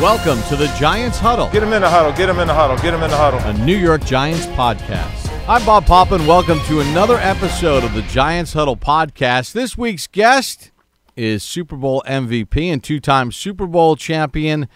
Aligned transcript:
Welcome 0.00 0.40
to 0.44 0.54
the 0.54 0.68
Giants 0.78 1.18
Huddle, 1.18 1.50
Get 1.50 1.60
him 1.64 1.72
in 1.72 1.82
the 1.82 1.90
huddle. 1.90 2.12
Get 2.12 2.28
him 2.28 2.38
in 2.38 2.46
the 2.46 2.54
huddle. 2.54 2.76
Get 2.76 2.94
him 2.94 3.02
in 3.02 3.10
the 3.10 3.16
huddle. 3.16 3.40
a 3.40 3.52
New 3.66 3.76
York 3.76 4.04
Giants 4.04 4.46
podcast. 4.46 5.28
I'm 5.48 5.66
Bob 5.66 5.86
Papa. 5.86 6.18
Welcome 6.18 6.60
to 6.66 6.78
another 6.78 7.16
episode 7.16 7.82
of 7.82 7.94
the 7.94 8.02
Giants 8.02 8.52
Huddle 8.52 8.76
podcast. 8.76 9.52
This 9.54 9.76
week's 9.76 10.06
guest 10.06 10.70
is 11.16 11.42
Super 11.42 11.74
Bowl 11.74 12.04
MVP 12.06 12.72
and 12.72 12.82
two-time 12.82 13.32
Super 13.32 13.66
Bowl 13.66 13.96
champion 13.96 14.68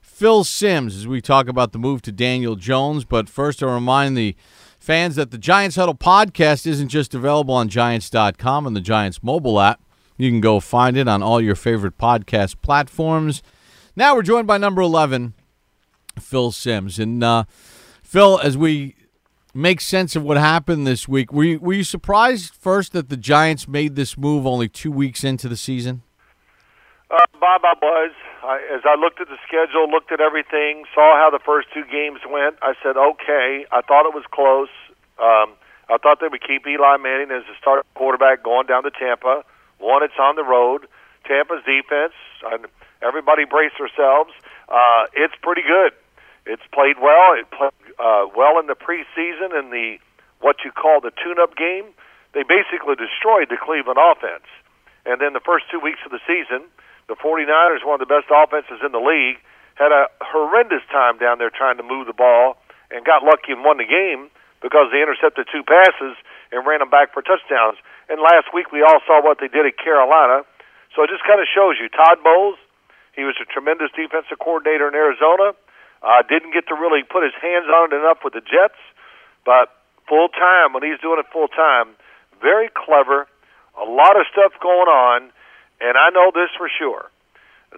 Phil 0.00 0.44
Simms 0.44 0.94
as 0.94 1.08
we 1.08 1.20
talk 1.20 1.48
about 1.48 1.72
the 1.72 1.78
move 1.78 2.00
to 2.02 2.12
Daniel 2.12 2.54
Jones. 2.54 3.04
But 3.04 3.28
first, 3.28 3.64
I'll 3.64 3.74
remind 3.74 4.16
the 4.16 4.36
fans 4.78 5.16
that 5.16 5.32
the 5.32 5.38
Giants 5.38 5.74
Huddle 5.74 5.96
podcast 5.96 6.68
isn't 6.68 6.88
just 6.88 7.16
available 7.16 7.54
on 7.54 7.68
Giants.com 7.68 8.64
and 8.64 8.76
the 8.76 8.80
Giants 8.80 9.24
mobile 9.24 9.58
app. 9.58 9.80
You 10.16 10.30
can 10.30 10.40
go 10.40 10.60
find 10.60 10.96
it 10.96 11.08
on 11.08 11.20
all 11.20 11.40
your 11.40 11.56
favorite 11.56 11.98
podcast 11.98 12.62
platforms. 12.62 13.42
Now 13.98 14.14
we're 14.14 14.22
joined 14.22 14.46
by 14.46 14.58
number 14.58 14.80
11, 14.80 15.34
Phil 16.20 16.52
Simms. 16.52 17.00
And 17.00 17.24
uh, 17.24 17.46
Phil, 18.00 18.38
as 18.38 18.56
we 18.56 18.94
make 19.52 19.80
sense 19.80 20.14
of 20.14 20.22
what 20.22 20.36
happened 20.36 20.86
this 20.86 21.08
week, 21.08 21.32
were 21.32 21.42
you, 21.42 21.58
were 21.58 21.72
you 21.72 21.82
surprised 21.82 22.54
first 22.54 22.92
that 22.92 23.08
the 23.08 23.16
Giants 23.16 23.66
made 23.66 23.96
this 23.96 24.16
move 24.16 24.46
only 24.46 24.68
two 24.68 24.92
weeks 24.92 25.24
into 25.24 25.48
the 25.48 25.56
season? 25.56 26.02
Uh, 27.10 27.26
Bob, 27.40 27.62
I 27.64 27.74
was. 27.82 28.12
I, 28.44 28.60
as 28.72 28.82
I 28.84 28.94
looked 28.94 29.20
at 29.20 29.26
the 29.26 29.38
schedule, 29.44 29.90
looked 29.90 30.12
at 30.12 30.20
everything, 30.20 30.84
saw 30.94 31.18
how 31.18 31.30
the 31.32 31.42
first 31.44 31.66
two 31.74 31.82
games 31.90 32.20
went, 32.30 32.54
I 32.62 32.74
said, 32.80 32.96
okay. 32.96 33.66
I 33.72 33.80
thought 33.82 34.06
it 34.06 34.14
was 34.14 34.22
close. 34.30 34.70
Um, 35.18 35.58
I 35.90 35.98
thought 35.98 36.20
they 36.20 36.28
would 36.30 36.46
keep 36.46 36.64
Eli 36.68 36.98
Manning 36.98 37.32
as 37.32 37.42
the 37.50 37.54
starting 37.60 37.82
quarterback 37.96 38.44
going 38.44 38.68
down 38.68 38.84
to 38.84 38.92
Tampa. 38.92 39.42
One, 39.78 40.04
it's 40.04 40.20
on 40.20 40.36
the 40.36 40.44
road. 40.44 40.86
Tampa's 41.26 41.64
defense, 41.66 42.14
and 42.46 42.66
everybody 43.02 43.44
brace 43.44 43.72
yourselves. 43.78 44.32
Uh, 44.68 45.06
it's 45.14 45.34
pretty 45.42 45.62
good. 45.62 45.92
It's 46.46 46.64
played 46.72 46.96
well. 47.00 47.36
It 47.36 47.50
played 47.50 47.76
uh, 47.98 48.26
well 48.34 48.58
in 48.58 48.66
the 48.66 48.76
preseason 48.76 49.52
in 49.58 49.70
the 49.70 49.98
what 50.40 50.64
you 50.64 50.70
call 50.70 51.00
the 51.00 51.12
tune-up 51.22 51.56
game. 51.56 51.90
They 52.32 52.42
basically 52.42 52.94
destroyed 52.94 53.50
the 53.50 53.58
Cleveland 53.58 53.98
offense. 53.98 54.46
And 55.04 55.20
then 55.20 55.32
the 55.32 55.42
first 55.42 55.66
two 55.70 55.80
weeks 55.80 55.98
of 56.04 56.12
the 56.12 56.20
season, 56.28 56.68
the 57.08 57.16
49ers, 57.16 57.82
one 57.82 57.96
of 57.96 58.04
the 58.04 58.10
best 58.10 58.28
offenses 58.28 58.84
in 58.84 58.92
the 58.92 59.02
league, 59.02 59.40
had 59.74 59.90
a 59.90 60.06
horrendous 60.20 60.82
time 60.92 61.18
down 61.18 61.38
there 61.38 61.50
trying 61.50 61.78
to 61.78 61.86
move 61.86 62.06
the 62.06 62.16
ball 62.16 62.60
and 62.90 63.04
got 63.04 63.24
lucky 63.24 63.52
and 63.52 63.64
won 63.64 63.78
the 63.78 63.88
game 63.88 64.28
because 64.60 64.90
they 64.90 65.00
intercepted 65.00 65.46
two 65.48 65.62
passes 65.62 66.18
and 66.50 66.66
ran 66.66 66.80
them 66.80 66.90
back 66.90 67.14
for 67.14 67.22
touchdowns. 67.22 67.78
And 68.08 68.20
last 68.20 68.52
week 68.52 68.72
we 68.72 68.82
all 68.82 69.00
saw 69.06 69.22
what 69.22 69.38
they 69.40 69.48
did 69.48 69.64
at 69.64 69.78
Carolina. 69.78 70.44
So 70.94 71.04
it 71.04 71.10
just 71.10 71.22
kind 71.24 71.40
of 71.40 71.46
shows 71.46 71.78
you 71.78 71.88
Todd 71.88 72.18
Bowles, 72.24 72.58
he 73.18 73.26
was 73.26 73.34
a 73.42 73.46
tremendous 73.50 73.90
defensive 73.98 74.38
coordinator 74.38 74.86
in 74.86 74.94
Arizona. 74.94 75.50
Uh, 75.98 76.22
didn't 76.30 76.54
get 76.54 76.70
to 76.70 76.78
really 76.78 77.02
put 77.02 77.26
his 77.26 77.34
hands 77.42 77.66
on 77.66 77.90
it 77.90 77.98
enough 77.98 78.22
with 78.22 78.38
the 78.38 78.44
Jets, 78.46 78.78
but 79.42 79.74
full 80.06 80.30
time 80.30 80.70
when 80.70 80.86
he's 80.86 81.02
doing 81.02 81.18
it 81.18 81.26
full 81.34 81.50
time, 81.50 81.98
very 82.38 82.70
clever. 82.70 83.26
A 83.74 83.82
lot 83.82 84.14
of 84.14 84.22
stuff 84.30 84.54
going 84.62 84.86
on, 84.86 85.34
and 85.82 85.98
I 85.98 86.14
know 86.14 86.30
this 86.30 86.54
for 86.54 86.70
sure. 86.70 87.10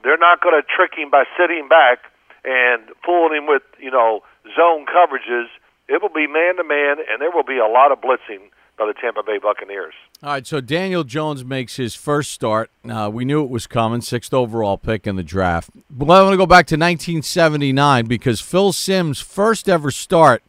They're 0.05 0.21
not 0.21 0.45
going 0.45 0.61
to 0.61 0.65
trick 0.65 0.93
him 0.93 1.09
by 1.09 1.25
sitting 1.41 1.73
back 1.73 2.05
and 2.45 2.93
fooling 3.01 3.41
him 3.41 3.47
with 3.49 3.65
you 3.81 3.91
know 3.91 4.21
zone 4.53 4.85
coverages. 4.85 5.49
It 5.89 6.05
will 6.05 6.13
be 6.13 6.29
man 6.29 6.61
to 6.61 6.65
man, 6.69 7.01
and 7.01 7.17
there 7.17 7.33
will 7.33 7.49
be 7.49 7.57
a 7.57 7.67
lot 7.67 7.97
of 7.97 8.05
blitzing 8.05 8.53
by 8.81 8.87
the 8.87 8.95
Tampa 8.95 9.23
Bay 9.23 9.37
Buccaneers. 9.39 9.93
All 10.23 10.31
right, 10.31 10.47
so 10.47 10.63
Daniel 10.63 11.05
Jones 11.05 11.45
makes 11.45 11.77
his 11.77 11.95
first 11.95 12.31
start. 12.31 12.71
Uh, 12.89 13.11
we 13.13 13.27
knew 13.27 13.45
it 13.45 13.51
was 13.51 13.67
coming, 13.67 14.01
sixth 14.01 14.33
overall 14.33 14.79
pick 14.79 15.07
in 15.07 15.17
the 15.17 15.23
draft. 15.23 15.69
But 15.91 16.07
I 16.07 16.23
want 16.23 16.33
to 16.33 16.39
go 16.39 16.47
back 16.47 16.67
to 16.69 16.77
1979 16.77 18.07
because 18.07 18.41
Phil 18.41 18.73
Simms' 18.73 19.21
first 19.21 19.69
ever 19.69 19.91
start 19.91 20.43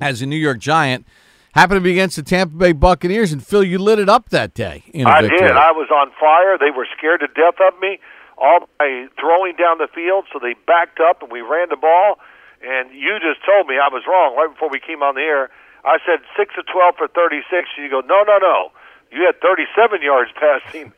as 0.00 0.22
a 0.22 0.26
New 0.26 0.36
York 0.36 0.60
Giant 0.60 1.04
happened 1.52 1.78
to 1.78 1.80
be 1.80 1.90
against 1.90 2.14
the 2.14 2.22
Tampa 2.22 2.54
Bay 2.54 2.70
Buccaneers, 2.70 3.32
and 3.32 3.44
Phil, 3.44 3.64
you 3.64 3.80
lit 3.80 3.98
it 3.98 4.08
up 4.08 4.28
that 4.28 4.54
day. 4.54 4.84
I 5.04 5.22
victory. 5.22 5.38
did. 5.38 5.50
I 5.50 5.72
was 5.72 5.90
on 5.90 6.12
fire. 6.20 6.56
They 6.56 6.70
were 6.70 6.86
scared 6.96 7.18
to 7.20 7.26
death 7.26 7.58
of 7.60 7.80
me. 7.80 7.98
All 8.38 8.68
by 8.78 9.06
throwing 9.18 9.56
down 9.56 9.78
the 9.78 9.88
field, 9.92 10.24
so 10.32 10.38
they 10.38 10.54
backed 10.66 11.00
up 11.00 11.20
and 11.20 11.32
we 11.32 11.40
ran 11.42 11.68
the 11.68 11.76
ball. 11.76 12.18
And 12.62 12.90
you 12.92 13.18
just 13.18 13.44
told 13.44 13.66
me 13.66 13.74
I 13.74 13.88
was 13.92 14.04
wrong 14.06 14.36
right 14.36 14.48
before 14.48 14.70
we 14.70 14.78
came 14.80 15.02
on 15.02 15.16
the 15.16 15.20
air. 15.20 15.50
I 15.84 15.98
said 16.04 16.20
six 16.36 16.54
of 16.58 16.66
twelve 16.66 16.96
for 16.96 17.08
thirty-six. 17.08 17.68
You 17.78 17.88
go, 17.90 18.00
no, 18.00 18.22
no, 18.26 18.38
no. 18.38 18.72
You 19.10 19.24
had 19.26 19.40
thirty-seven 19.40 20.02
yards 20.02 20.30
passing. 20.38 20.92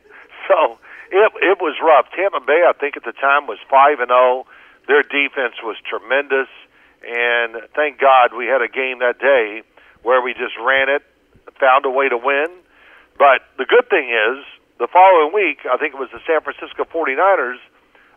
So 0.47 0.79
it 1.11 1.31
it 1.41 1.57
was 1.61 1.77
rough. 1.81 2.11
Tampa 2.15 2.39
Bay, 2.39 2.63
I 2.67 2.73
think 2.73 2.97
at 2.97 3.03
the 3.03 3.13
time 3.13 3.47
was 3.47 3.59
five 3.69 3.99
and 3.99 4.09
zero. 4.09 4.45
Their 4.87 5.03
defense 5.03 5.63
was 5.63 5.77
tremendous, 5.87 6.51
and 7.07 7.63
thank 7.75 7.99
God 7.99 8.35
we 8.35 8.47
had 8.47 8.61
a 8.61 8.67
game 8.67 8.99
that 8.99 9.19
day 9.19 9.63
where 10.03 10.21
we 10.21 10.33
just 10.33 10.59
ran 10.59 10.89
it, 10.89 11.01
found 11.59 11.85
a 11.85 11.89
way 11.89 12.09
to 12.09 12.17
win. 12.17 12.51
But 13.17 13.47
the 13.57 13.63
good 13.63 13.87
thing 13.89 14.11
is, 14.11 14.43
the 14.79 14.87
following 14.91 15.31
week, 15.33 15.63
I 15.63 15.77
think 15.77 15.95
it 15.95 15.99
was 15.99 16.11
the 16.11 16.19
San 16.27 16.41
Francisco 16.41 16.83
49ers, 16.83 17.63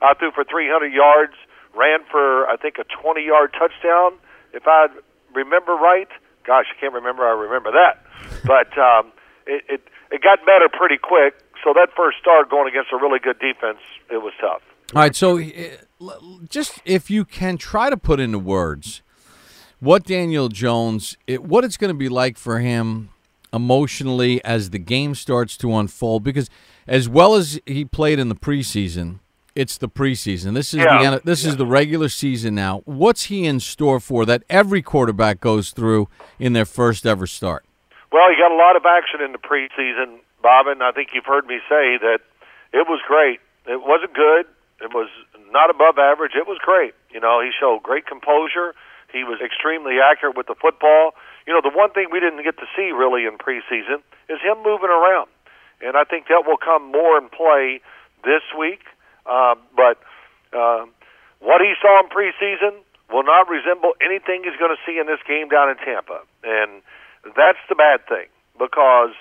I 0.03 0.15
threw 0.15 0.31
for 0.32 0.44
300 0.44 0.93
yards, 0.93 1.34
ran 1.75 2.00
for, 2.10 2.49
I 2.49 2.56
think, 2.56 2.78
a 2.78 2.84
20 2.84 3.25
yard 3.25 3.55
touchdown, 3.55 4.19
if 4.53 4.66
I 4.66 4.88
remember 5.34 5.75
right. 5.75 6.09
Gosh, 6.46 6.66
I 6.70 6.80
can't 6.80 6.94
remember. 6.94 7.24
I 7.24 7.32
remember 7.32 7.72
that. 7.72 8.04
But 8.44 8.78
um, 8.78 9.12
it, 9.46 9.64
it, 9.68 9.80
it 10.12 10.22
got 10.22 10.38
better 10.46 10.68
pretty 10.72 10.96
quick. 10.96 11.34
So 11.64 11.72
that 11.74 11.88
first 11.96 12.18
start 12.18 12.48
going 12.48 12.68
against 12.68 12.92
a 12.92 12.96
really 12.96 13.18
good 13.18 13.38
defense, 13.38 13.78
it 14.10 14.18
was 14.18 14.32
tough. 14.40 14.62
All 14.94 15.02
right, 15.02 15.16
so 15.16 15.40
uh, 15.40 16.12
just 16.48 16.80
if 16.84 17.10
you 17.10 17.24
can 17.24 17.58
try 17.58 17.90
to 17.90 17.96
put 17.96 18.20
into 18.20 18.38
words 18.38 19.02
what 19.80 20.04
Daniel 20.04 20.48
Jones, 20.48 21.16
it, 21.26 21.42
what 21.42 21.64
it's 21.64 21.76
going 21.76 21.92
to 21.92 21.98
be 21.98 22.08
like 22.08 22.38
for 22.38 22.60
him 22.60 23.10
emotionally 23.52 24.44
as 24.44 24.70
the 24.70 24.78
game 24.78 25.14
starts 25.14 25.56
to 25.56 25.74
unfold, 25.74 26.22
because 26.22 26.48
as 26.86 27.08
well 27.08 27.34
as 27.34 27.58
he 27.66 27.84
played 27.84 28.18
in 28.18 28.28
the 28.28 28.36
preseason, 28.36 29.18
it's 29.56 29.78
the 29.78 29.89
preseason. 29.89 30.55
This 30.55 30.72
is 30.75 30.84
Yeah. 30.84 30.99
the 30.99 31.05
end- 31.05 31.21
this 31.25 31.44
is 31.44 31.56
the 31.56 31.67
regular 31.67 32.09
season 32.09 32.55
now. 32.55 32.83
What's 32.84 33.25
he 33.25 33.47
in 33.47 33.59
store 33.61 33.99
for 33.99 34.25
that 34.27 34.43
every 34.50 34.83
quarterback 34.83 35.41
goes 35.41 35.71
through 35.71 36.09
in 36.39 36.53
their 36.53 36.67
first 36.67 37.06
ever 37.06 37.27
start? 37.27 37.65
Well, 38.12 38.31
he 38.31 38.37
got 38.37 38.53
a 38.53 38.55
lot 38.55 38.77
of 38.77 38.84
action 38.87 39.21
in 39.21 39.33
the 39.33 39.39
preseason, 39.39 40.21
Bob, 40.43 40.67
and 40.69 40.83
I 40.83 40.93
think 40.93 41.11
you've 41.12 41.27
heard 41.27 41.47
me 41.47 41.59
say 41.69 41.97
that 41.99 42.21
it 42.72 42.87
was 42.89 43.00
great. 43.09 43.41
It 43.67 43.83
wasn't 43.83 44.12
good. 44.15 44.47
It 44.81 44.93
was 44.94 45.09
not 45.50 45.71
above 45.71 45.99
average. 45.99 46.34
It 46.37 46.47
was 46.47 46.59
great. 46.59 46.94
You 47.11 47.21
know, 47.21 47.41
he 47.41 47.50
showed 47.59 47.83
great 47.83 48.06
composure. 48.06 48.75
He 49.12 49.25
was 49.25 49.41
extremely 49.41 49.99
accurate 50.00 50.37
with 50.37 50.47
the 50.47 50.55
football. 50.55 51.15
You 51.47 51.55
know, 51.55 51.61
the 51.62 51.71
one 51.75 51.91
thing 51.91 52.09
we 52.11 52.21
didn't 52.21 52.43
get 52.44 52.59
to 52.59 52.67
see 52.77 52.93
really 52.93 53.25
in 53.25 53.38
preseason 53.38 54.03
is 54.28 54.41
him 54.43 54.59
moving 54.62 54.91
around, 54.91 55.28
and 55.81 55.97
I 55.97 56.05
think 56.05 56.27
that 56.28 56.44
will 56.47 56.59
come 56.59 56.91
more 56.93 57.17
in 57.17 57.28
play 57.31 57.81
this 58.25 58.43
week. 58.59 58.83
Um, 59.28 59.59
but 59.75 59.98
um, 60.56 60.91
what 61.41 61.60
he 61.60 61.75
saw 61.82 62.00
in 62.00 62.09
preseason 62.09 62.81
will 63.10 63.25
not 63.25 63.48
resemble 63.48 63.92
anything 64.03 64.42
he's 64.44 64.59
going 64.59 64.75
to 64.75 64.82
see 64.87 64.98
in 64.98 65.06
this 65.06 65.20
game 65.26 65.48
down 65.48 65.70
in 65.70 65.76
Tampa, 65.76 66.22
and 66.42 66.82
that's 67.37 67.60
the 67.69 67.75
bad 67.75 68.06
thing 68.09 68.26
because 68.59 69.14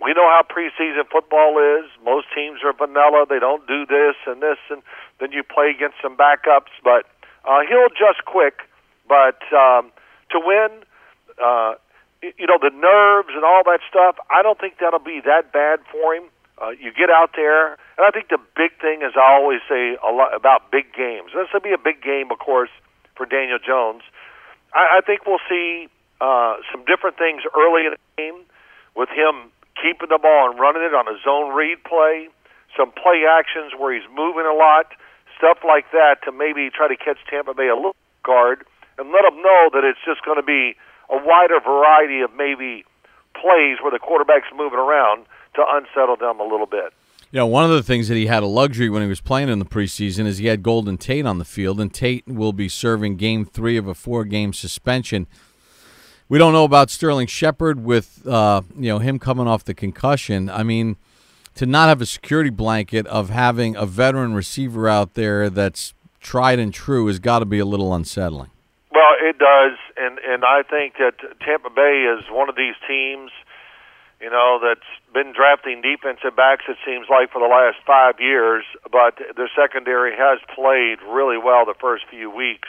we 0.00 0.12
know 0.12 0.28
how 0.28 0.42
preseason 0.48 1.04
football 1.12 1.60
is. 1.60 1.88
Most 2.04 2.26
teams 2.34 2.60
are 2.64 2.72
vanilla; 2.72 3.26
they 3.28 3.38
don't 3.38 3.66
do 3.66 3.84
this 3.86 4.16
and 4.26 4.42
this, 4.42 4.58
and 4.70 4.82
then 5.20 5.32
you 5.32 5.42
play 5.42 5.70
against 5.70 5.96
some 6.02 6.16
backups. 6.16 6.72
But 6.82 7.06
uh, 7.44 7.60
he'll 7.68 7.86
adjust 7.86 8.24
quick. 8.24 8.64
But 9.08 9.40
um, 9.52 9.92
to 10.30 10.40
win, 10.40 10.84
uh, 11.42 11.74
you 12.22 12.46
know, 12.46 12.58
the 12.60 12.70
nerves 12.72 13.30
and 13.34 13.44
all 13.44 13.62
that 13.64 13.80
stuff. 13.88 14.16
I 14.30 14.42
don't 14.42 14.58
think 14.58 14.74
that'll 14.80 14.98
be 14.98 15.20
that 15.24 15.52
bad 15.52 15.80
for 15.90 16.14
him. 16.14 16.24
Uh, 16.60 16.76
you 16.76 16.92
get 16.92 17.08
out 17.08 17.32
there, 17.34 17.80
and 17.96 18.04
I 18.04 18.10
think 18.12 18.28
the 18.28 18.38
big 18.54 18.76
thing 18.84 19.00
is 19.00 19.16
I 19.16 19.32
always 19.32 19.60
say 19.64 19.96
a 19.96 20.12
lot 20.12 20.36
about 20.36 20.70
big 20.70 20.92
games. 20.92 21.32
This 21.32 21.48
will 21.52 21.64
be 21.64 21.72
a 21.72 21.80
big 21.80 22.02
game, 22.04 22.28
of 22.30 22.38
course, 22.38 22.68
for 23.16 23.24
Daniel 23.24 23.58
Jones. 23.58 24.02
I, 24.76 24.98
I 24.98 25.00
think 25.00 25.24
we'll 25.24 25.42
see 25.48 25.88
uh, 26.20 26.60
some 26.70 26.84
different 26.84 27.16
things 27.16 27.42
early 27.56 27.88
in 27.88 27.96
the 27.96 28.02
game 28.20 28.44
with 28.92 29.08
him 29.08 29.48
keeping 29.80 30.12
the 30.12 30.20
ball 30.20 30.52
and 30.52 30.60
running 30.60 30.84
it 30.84 30.92
on 30.92 31.08
a 31.08 31.16
zone 31.24 31.56
read 31.56 31.80
play, 31.88 32.28
some 32.76 32.92
play 32.92 33.24
actions 33.24 33.72
where 33.72 33.96
he's 33.96 34.04
moving 34.12 34.44
a 34.44 34.52
lot, 34.52 34.92
stuff 35.40 35.64
like 35.64 35.88
that 35.96 36.20
to 36.28 36.30
maybe 36.30 36.68
try 36.68 36.88
to 36.88 36.96
catch 36.96 37.16
Tampa 37.32 37.54
Bay 37.56 37.72
a 37.72 37.76
little 37.76 37.96
guard 38.20 38.68
and 39.00 39.08
let 39.08 39.24
them 39.24 39.40
know 39.40 39.72
that 39.72 39.80
it's 39.80 40.00
just 40.04 40.20
going 40.28 40.36
to 40.36 40.44
be 40.44 40.76
a 41.08 41.16
wider 41.16 41.56
variety 41.56 42.20
of 42.20 42.36
maybe 42.36 42.84
plays 43.32 43.80
where 43.80 43.90
the 43.90 43.98
quarterback's 43.98 44.52
moving 44.52 44.78
around 44.78 45.24
to 45.54 45.64
unsettle 45.68 46.16
them 46.16 46.40
a 46.40 46.44
little 46.44 46.66
bit. 46.66 46.92
You 47.32 47.38
know, 47.38 47.46
one 47.46 47.64
of 47.64 47.70
the 47.70 47.82
things 47.82 48.08
that 48.08 48.16
he 48.16 48.26
had 48.26 48.42
a 48.42 48.46
luxury 48.46 48.88
when 48.90 49.02
he 49.02 49.08
was 49.08 49.20
playing 49.20 49.48
in 49.48 49.60
the 49.60 49.64
preseason 49.64 50.26
is 50.26 50.38
he 50.38 50.46
had 50.46 50.64
Golden 50.64 50.98
Tate 50.98 51.26
on 51.26 51.38
the 51.38 51.44
field, 51.44 51.80
and 51.80 51.92
Tate 51.94 52.26
will 52.26 52.52
be 52.52 52.68
serving 52.68 53.16
game 53.16 53.44
three 53.44 53.76
of 53.76 53.86
a 53.86 53.94
four 53.94 54.24
game 54.24 54.52
suspension. 54.52 55.28
We 56.28 56.38
don't 56.38 56.52
know 56.52 56.64
about 56.64 56.90
Sterling 56.90 57.28
Shepard 57.28 57.84
with 57.84 58.26
uh, 58.26 58.62
you 58.76 58.88
know 58.88 58.98
him 58.98 59.18
coming 59.18 59.46
off 59.46 59.64
the 59.64 59.74
concussion. 59.74 60.50
I 60.50 60.64
mean, 60.64 60.96
to 61.54 61.66
not 61.66 61.88
have 61.88 62.00
a 62.00 62.06
security 62.06 62.50
blanket 62.50 63.06
of 63.06 63.30
having 63.30 63.76
a 63.76 63.86
veteran 63.86 64.34
receiver 64.34 64.88
out 64.88 65.14
there 65.14 65.50
that's 65.50 65.94
tried 66.20 66.58
and 66.58 66.72
true 66.72 67.06
has 67.06 67.18
got 67.18 67.40
to 67.40 67.44
be 67.44 67.58
a 67.58 67.64
little 67.64 67.94
unsettling. 67.94 68.50
Well, 68.92 69.14
it 69.20 69.38
does, 69.38 69.78
and 69.96 70.18
and 70.18 70.44
I 70.44 70.62
think 70.68 70.94
that 70.98 71.14
Tampa 71.44 71.70
Bay 71.70 72.06
is 72.16 72.24
one 72.30 72.48
of 72.48 72.56
these 72.56 72.74
teams, 72.88 73.30
you 74.20 74.28
know, 74.28 74.60
that's 74.62 74.86
been 75.12 75.32
drafting 75.32 75.80
defensive 75.80 76.36
backs. 76.36 76.64
It 76.68 76.76
seems 76.84 77.08
like 77.08 77.32
for 77.32 77.40
the 77.40 77.48
last 77.48 77.78
five 77.86 78.20
years, 78.20 78.64
but 78.92 79.16
their 79.36 79.50
secondary 79.56 80.12
has 80.16 80.38
played 80.54 81.00
really 81.08 81.38
well 81.38 81.64
the 81.64 81.78
first 81.80 82.04
few 82.10 82.30
weeks, 82.30 82.68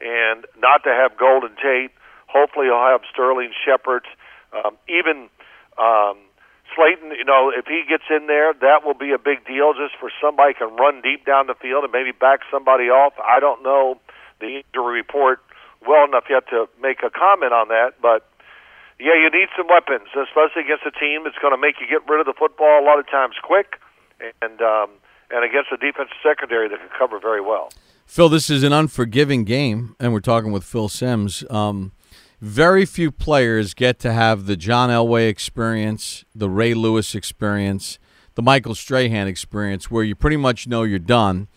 and 0.00 0.44
not 0.58 0.82
to 0.84 0.90
have 0.90 1.16
Golden 1.16 1.54
Tate. 1.54 1.92
Hopefully, 2.26 2.66
he'll 2.66 2.90
have 2.90 3.02
Sterling 3.10 3.52
Shepard, 3.64 4.04
um, 4.52 4.76
even. 4.88 5.30
Um, 5.78 6.18
Slayton, 6.74 7.12
you 7.12 7.24
know, 7.24 7.52
if 7.54 7.66
he 7.66 7.84
gets 7.86 8.04
in 8.08 8.26
there, 8.28 8.52
that 8.54 8.80
will 8.84 8.94
be 8.94 9.12
a 9.12 9.18
big 9.18 9.44
deal 9.44 9.74
just 9.74 9.92
for 10.00 10.10
somebody 10.20 10.54
can 10.54 10.74
run 10.76 11.02
deep 11.02 11.26
down 11.26 11.46
the 11.46 11.54
field 11.54 11.84
and 11.84 11.92
maybe 11.92 12.12
back 12.12 12.40
somebody 12.50 12.88
off. 12.88 13.12
I 13.20 13.40
don't 13.40 13.62
know 13.62 14.00
the 14.40 14.64
injury 14.64 15.04
report 15.04 15.40
well 15.86 16.04
enough 16.04 16.24
yet 16.30 16.48
to 16.48 16.68
make 16.80 17.02
a 17.04 17.10
comment 17.10 17.52
on 17.52 17.68
that, 17.68 18.00
but 18.00 18.24
yeah, 19.02 19.18
you 19.18 19.30
need 19.30 19.48
some 19.56 19.66
weapons, 19.66 20.08
especially 20.14 20.62
against 20.62 20.86
a 20.86 20.94
team 20.94 21.24
that's 21.24 21.38
going 21.42 21.52
to 21.52 21.60
make 21.60 21.80
you 21.80 21.86
get 21.90 22.08
rid 22.08 22.20
of 22.20 22.26
the 22.26 22.34
football 22.38 22.80
a 22.80 22.84
lot 22.86 22.98
of 22.98 23.10
times 23.10 23.34
quick, 23.42 23.80
and 24.40 24.62
um, 24.62 24.90
and 25.30 25.44
against 25.44 25.72
a 25.72 25.76
defensive 25.76 26.16
secondary 26.22 26.68
that 26.68 26.78
can 26.78 26.88
cover 26.96 27.18
very 27.18 27.40
well. 27.40 27.70
Phil, 28.06 28.28
this 28.28 28.48
is 28.48 28.62
an 28.62 28.72
unforgiving 28.72 29.44
game, 29.44 29.96
and 29.98 30.12
we're 30.12 30.20
talking 30.20 30.52
with 30.52 30.62
Phil 30.62 30.88
Simms. 30.88 31.44
Um, 31.50 31.92
very 32.40 32.84
few 32.84 33.10
players 33.10 33.74
get 33.74 33.98
to 34.00 34.12
have 34.12 34.46
the 34.46 34.56
John 34.56 34.88
Elway 34.88 35.28
experience, 35.28 36.24
the 36.34 36.48
Ray 36.48 36.74
Lewis 36.74 37.14
experience, 37.14 37.98
the 38.34 38.42
Michael 38.42 38.74
Strahan 38.74 39.26
experience, 39.26 39.90
where 39.90 40.04
you 40.04 40.14
pretty 40.14 40.36
much 40.36 40.68
know 40.68 40.84
you're 40.84 40.98
done 40.98 41.48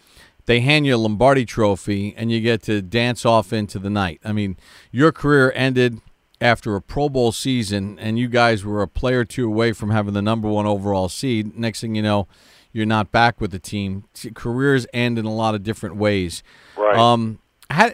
they 0.45 0.59
hand 0.59 0.85
you 0.85 0.95
a 0.95 0.97
Lombardi 0.97 1.45
trophy 1.45 2.13
and 2.15 2.31
you 2.31 2.39
get 2.39 2.61
to 2.63 2.81
dance 2.81 3.25
off 3.25 3.51
into 3.51 3.79
the 3.79 3.89
night. 3.89 4.21
I 4.23 4.31
mean, 4.31 4.57
your 4.91 5.11
career 5.11 5.51
ended 5.55 6.01
after 6.41 6.75
a 6.75 6.81
Pro 6.81 7.09
Bowl 7.09 7.31
season, 7.31 7.97
and 7.99 8.19
you 8.19 8.27
guys 8.27 8.63
were 8.63 8.81
a 8.81 8.87
player 8.87 9.19
or 9.19 9.25
two 9.25 9.47
away 9.47 9.71
from 9.71 9.89
having 9.91 10.13
the 10.13 10.21
number 10.21 10.49
one 10.49 10.65
overall 10.65 11.09
seed. 11.09 11.57
Next 11.57 11.81
thing 11.81 11.95
you 11.95 12.01
know, 12.01 12.27
you're 12.71 12.85
not 12.85 13.11
back 13.11 13.39
with 13.39 13.51
the 13.51 13.59
team. 13.59 14.03
Careers 14.33 14.85
end 14.93 15.17
in 15.17 15.25
a 15.25 15.33
lot 15.33 15.55
of 15.55 15.63
different 15.63 15.95
ways. 15.95 16.43
Right. 16.77 16.97
Um, 16.97 17.39
how, 17.69 17.91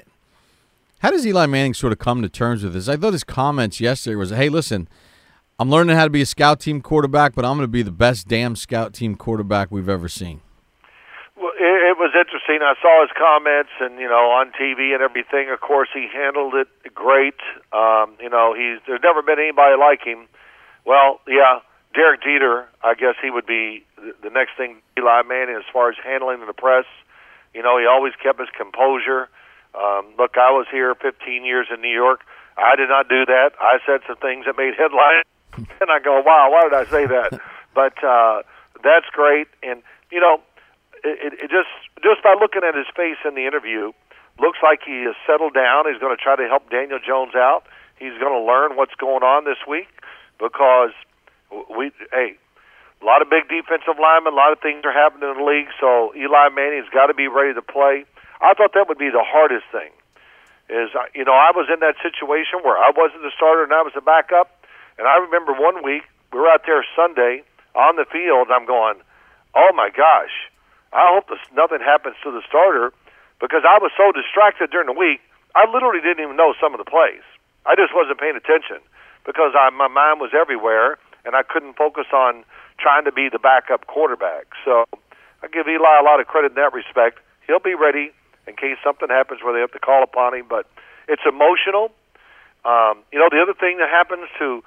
how 1.00 1.12
does 1.12 1.26
Eli 1.26 1.46
Manning 1.46 1.74
sort 1.74 1.94
of 1.94 2.00
come 2.00 2.22
to 2.22 2.30
terms 2.30 2.64
with 2.64 2.74
this? 2.74 2.88
I 2.88 2.98
thought 2.98 3.14
his 3.14 3.24
comments 3.24 3.80
yesterday 3.80 4.16
was, 4.16 4.32
"Hey, 4.32 4.50
listen, 4.50 4.88
I'm 5.60 5.70
learning 5.70 5.96
how 5.96 6.06
to 6.06 6.10
be 6.10 6.22
a 6.22 6.26
scout 6.26 6.60
team 6.60 6.82
quarterback, 6.82 7.36
but 7.36 7.46
I'm 7.46 7.58
going 7.58 7.68
to 7.68 7.72
be 7.72 7.84
the 7.84 7.92
best 7.92 8.28
damn 8.28 8.56
scout 8.56 8.94
team 8.94 9.16
quarterback 9.16 9.72
we've 9.72 9.90
ever 9.90 10.10
seen." 10.10 10.42
It, 11.62 11.94
it 11.94 11.98
was 12.02 12.10
interesting. 12.18 12.66
I 12.66 12.74
saw 12.82 13.06
his 13.06 13.14
comments, 13.14 13.70
and 13.80 14.02
you 14.02 14.10
know, 14.10 14.34
on 14.34 14.50
TV 14.58 14.98
and 14.98 15.06
everything. 15.06 15.54
Of 15.54 15.62
course, 15.62 15.90
he 15.94 16.10
handled 16.10 16.56
it 16.58 16.68
great. 16.98 17.38
Um, 17.70 18.18
you 18.18 18.34
know, 18.34 18.58
he's 18.58 18.82
there's 18.90 19.06
never 19.06 19.22
been 19.22 19.38
anybody 19.38 19.78
like 19.78 20.02
him. 20.02 20.26
Well, 20.90 21.22
yeah, 21.28 21.62
Derek 21.94 22.24
Jeter. 22.26 22.66
I 22.82 22.96
guess 22.96 23.14
he 23.22 23.30
would 23.30 23.46
be 23.46 23.86
the, 23.96 24.18
the 24.26 24.34
next 24.34 24.58
thing 24.58 24.82
Eli 24.98 25.22
Manning 25.30 25.54
as 25.54 25.70
far 25.72 25.94
as 25.94 25.96
handling 26.02 26.42
the 26.42 26.58
press. 26.58 26.90
You 27.54 27.62
know, 27.62 27.78
he 27.78 27.86
always 27.86 28.18
kept 28.18 28.40
his 28.40 28.50
composure. 28.58 29.30
Um, 29.78 30.18
look, 30.18 30.42
I 30.42 30.50
was 30.50 30.66
here 30.72 30.96
15 30.96 31.46
years 31.46 31.68
in 31.70 31.80
New 31.80 31.94
York. 31.94 32.22
I 32.58 32.76
did 32.76 32.90
not 32.90 33.08
do 33.08 33.26
that. 33.26 33.54
I 33.62 33.78
said 33.86 34.02
some 34.08 34.18
things 34.18 34.46
that 34.50 34.58
made 34.58 34.74
headlines, 34.82 35.30
and 35.78 35.94
I 35.94 36.02
go, 36.02 36.26
"Wow, 36.26 36.50
why 36.50 36.66
did 36.66 36.74
I 36.74 36.90
say 36.90 37.06
that?" 37.06 37.38
but 37.78 38.02
uh, 38.02 38.42
that's 38.82 39.06
great, 39.14 39.46
and 39.62 39.86
you 40.10 40.20
know, 40.20 40.42
it, 41.04 41.34
it 41.34 41.50
just 41.50 41.72
just 42.04 42.24
by 42.24 42.36
looking 42.40 42.62
at 42.64 42.76
his 42.76 42.88
face 42.96 43.18
in 43.26 43.36
the 43.36 43.46
interview, 43.46 43.92
looks 44.40 44.60
like 44.64 44.82
he 44.86 45.04
has 45.06 45.16
settled 45.26 45.54
down. 45.54 45.86
He's 45.90 46.00
going 46.00 46.16
to 46.16 46.22
try 46.22 46.36
to 46.36 46.48
help 46.48 46.70
Daniel 46.70 47.00
Jones 47.00 47.36
out. 47.36 47.64
He's 48.00 48.18
going 48.18 48.34
to 48.34 48.42
learn 48.42 48.76
what's 48.76 48.96
going 48.96 49.22
on 49.22 49.46
this 49.46 49.62
week 49.68 49.90
because 50.42 50.94
we 51.70 51.92
hey, 52.12 52.38
a 53.02 53.06
lot 53.06 53.22
of 53.22 53.30
big 53.30 53.50
defensive 53.50 53.98
linemen, 54.02 54.34
a 54.34 54.36
lot 54.36 54.52
of 54.54 54.60
things 54.60 54.82
are 54.86 54.94
happening 54.94 55.30
in 55.30 55.38
the 55.38 55.46
league. 55.46 55.70
So 55.80 56.14
Eli 56.18 56.50
Manning's 56.50 56.90
got 56.90 57.08
to 57.08 57.18
be 57.18 57.28
ready 57.28 57.54
to 57.54 57.62
play. 57.62 58.06
I 58.42 58.54
thought 58.54 58.74
that 58.74 58.90
would 58.90 58.98
be 58.98 59.10
the 59.10 59.26
hardest 59.26 59.66
thing. 59.72 59.94
Is 60.70 60.90
uh, 60.98 61.10
you 61.14 61.26
know 61.26 61.36
I 61.36 61.52
was 61.54 61.70
in 61.70 61.82
that 61.82 62.00
situation 62.02 62.64
where 62.64 62.78
I 62.78 62.90
wasn't 62.96 63.22
the 63.22 63.34
starter 63.36 63.64
and 63.64 63.74
I 63.74 63.82
was 63.82 63.94
the 63.94 64.02
backup, 64.02 64.50
and 64.98 65.06
I 65.06 65.18
remember 65.18 65.54
one 65.54 65.84
week 65.84 66.04
we 66.32 66.40
were 66.40 66.48
out 66.48 66.64
there 66.66 66.86
Sunday 66.96 67.44
on 67.76 67.98
the 67.98 68.06
field. 68.08 68.48
I'm 68.50 68.66
going, 68.66 68.98
oh 69.54 69.72
my 69.76 69.90
gosh, 69.90 70.32
I 70.94 71.08
hope 71.16 71.32
nothing 71.56 71.80
happens 71.80 72.16
to 72.24 72.32
the 72.32 72.42
starter 72.48 72.92
because 73.40 73.64
I 73.64 73.80
was 73.80 73.92
so 73.96 74.12
distracted 74.12 74.72
during 74.72 74.88
the 74.88 74.98
week. 74.98 75.24
I 75.56 75.68
literally 75.72 76.00
didn't 76.00 76.24
even 76.24 76.36
know 76.36 76.54
some 76.60 76.74
of 76.76 76.80
the 76.80 76.88
plays. 76.88 77.24
I 77.66 77.76
just 77.76 77.96
wasn't 77.96 78.20
paying 78.20 78.36
attention 78.36 78.84
because 79.26 79.54
I, 79.56 79.70
my 79.72 79.88
mind 79.88 80.20
was 80.20 80.32
everywhere 80.36 80.98
and 81.26 81.36
I 81.36 81.44
couldn't 81.44 81.78
focus 81.78 82.08
on 82.14 82.44
trying 82.80 83.06
to 83.06 83.12
be 83.12 83.30
the 83.30 83.40
backup 83.40 83.88
quarterback. 83.88 84.48
So 84.66 84.86
I 85.44 85.48
give 85.48 85.68
Eli 85.68 86.00
a 86.00 86.04
lot 86.04 86.20
of 86.20 86.28
credit 86.28 86.54
in 86.54 86.60
that 86.60 86.74
respect. 86.74 87.20
He'll 87.46 87.64
be 87.64 87.76
ready 87.76 88.12
in 88.48 88.56
case 88.56 88.78
something 88.84 89.10
happens 89.10 89.42
where 89.44 89.54
they 89.54 89.62
have 89.62 89.72
to 89.74 89.80
call 89.80 90.04
upon 90.04 90.34
him. 90.34 90.46
But 90.50 90.66
it's 91.08 91.22
emotional. 91.28 91.94
Um, 92.66 93.06
you 93.12 93.20
know, 93.20 93.30
the 93.30 93.42
other 93.42 93.54
thing 93.54 93.78
that 93.78 93.90
happens 93.90 94.30
to 94.40 94.64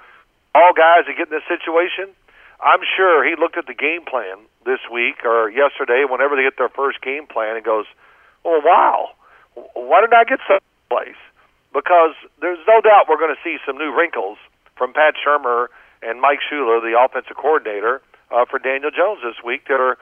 all 0.53 0.71
guys 0.71 1.03
that 1.07 1.15
get 1.17 1.27
in 1.27 1.35
this 1.35 1.47
situation 1.47 2.15
I'm 2.61 2.81
sure 2.95 3.23
he 3.23 3.35
looked 3.35 3.57
at 3.57 3.67
the 3.67 3.73
game 3.73 4.05
plan 4.05 4.37
this 4.65 4.79
week 4.91 5.23
or 5.25 5.49
yesterday, 5.49 6.05
whenever 6.09 6.35
they 6.35 6.43
get 6.43 6.57
their 6.57 6.69
first 6.69 7.01
game 7.01 7.27
plan, 7.27 7.55
and 7.55 7.65
goes, 7.65 7.85
"Oh 8.43 8.61
wow, 8.63 9.11
why 9.73 10.01
did 10.01 10.13
I 10.13 10.23
get 10.23 10.39
place?" 10.89 11.19
Because 11.73 12.15
there's 12.39 12.59
no 12.67 12.79
doubt 12.81 13.07
we're 13.09 13.19
going 13.19 13.35
to 13.35 13.43
see 13.43 13.57
some 13.65 13.77
new 13.77 13.93
wrinkles 13.93 14.37
from 14.75 14.93
Pat 14.93 15.15
Shurmur 15.19 15.67
and 16.01 16.21
Mike 16.21 16.39
Shula, 16.39 16.81
the 16.81 16.95
offensive 16.97 17.35
coordinator, 17.35 18.01
uh, 18.31 18.45
for 18.45 18.59
Daniel 18.59 18.91
Jones 18.91 19.19
this 19.23 19.43
week 19.43 19.67
that 19.67 19.79
are 19.79 19.97